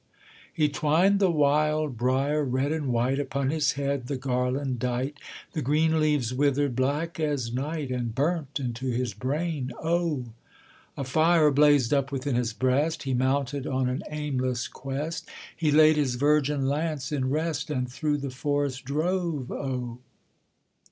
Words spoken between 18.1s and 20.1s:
the forest drove O!